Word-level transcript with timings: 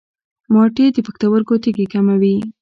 مالټې 0.53 0.85
د 0.93 0.97
پښتورګو 1.07 1.55
تیږې 1.63 1.85
کموي. 1.93 2.35